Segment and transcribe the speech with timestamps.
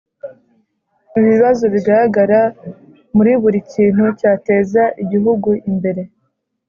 [1.19, 2.41] Ibibazo bigaragara
[3.15, 6.01] muri buri kintu cyateza igihugu imbere